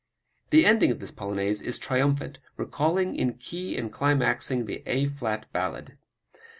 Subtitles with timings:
[0.49, 5.45] The ending of this Polonaise is triumphant, recalling in key and climaxing the A flat
[5.53, 5.95] Ballade.